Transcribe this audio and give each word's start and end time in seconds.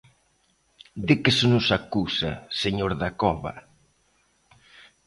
¿De 1.07 1.15
que 1.21 1.31
se 1.37 1.45
nos 1.53 1.67
acusa, 1.79 2.31
señor 2.61 2.91
Dacova? 3.01 3.55